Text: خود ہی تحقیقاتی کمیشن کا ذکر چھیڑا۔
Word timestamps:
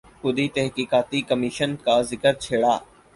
خود 0.21 0.37
ہی 0.39 0.47
تحقیقاتی 0.55 1.19
کمیشن 1.29 1.71
کا 1.85 1.95
ذکر 2.09 2.33
چھیڑا۔ 2.43 2.73